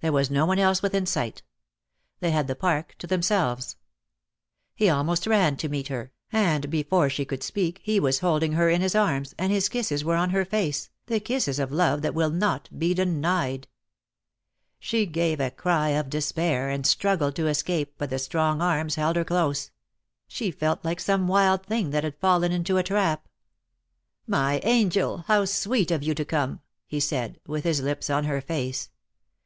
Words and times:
There 0.00 0.10
was 0.12 0.30
no 0.30 0.46
one 0.46 0.58
else 0.58 0.80
within 0.80 1.04
sight. 1.04 1.42
They 2.20 2.30
had 2.30 2.46
the 2.46 2.56
Park 2.56 2.94
to 2.96 3.06
themselves. 3.06 3.76
He 4.74 4.88
almost 4.88 5.26
ran 5.26 5.58
to 5.58 5.68
meet 5.68 5.88
her, 5.88 6.12
and 6.32 6.70
before 6.70 7.10
she 7.10 7.26
could 7.26 7.42
speak 7.42 7.78
he 7.84 8.00
was 8.00 8.20
holding 8.20 8.52
her 8.52 8.70
in 8.70 8.80
his 8.80 8.94
arms, 8.94 9.34
and 9.38 9.52
his 9.52 9.68
kisses 9.68 10.00
DEAD 10.00 10.06
LOVE 10.06 10.14
HAS 10.16 10.24
CHAINS. 10.24 10.48
257 10.48 10.92
were 11.10 11.14
on 11.14 11.18
her 11.20 11.20
face, 11.20 11.20
the 11.20 11.20
kisses 11.50 11.58
of 11.58 11.70
love 11.72 12.00
that 12.00 12.14
will 12.14 12.30
not 12.30 12.70
be 12.78 12.94
denied. 12.94 13.68
She 14.78 15.04
gave 15.04 15.40
a 15.40 15.50
cry 15.50 15.90
of 15.90 16.08
despair, 16.08 16.70
and 16.70 16.86
struggled 16.86 17.36
to 17.36 17.46
escape, 17.46 17.96
but 17.98 18.08
the 18.08 18.18
strong 18.18 18.62
arms 18.62 18.94
held 18.94 19.16
her 19.16 19.24
close. 19.26 19.72
She 20.26 20.50
felt 20.50 20.82
like 20.86 21.00
some 21.00 21.28
wild 21.28 21.66
thing 21.66 21.90
that 21.90 22.02
had 22.02 22.16
fallen 22.18 22.50
into 22.50 22.78
a 22.78 22.82
trap, 22.82 23.28
"My 24.26 24.60
angel, 24.62 25.18
how 25.26 25.44
sweet 25.44 25.90
of 25.90 26.02
you 26.02 26.14
to 26.14 26.24
come," 26.24 26.62
he 26.86 26.98
said, 26.98 27.38
with 27.46 27.64
his 27.64 27.82
lips 27.82 28.08
on 28.08 28.24
her 28.24 28.40
face. 28.40 28.88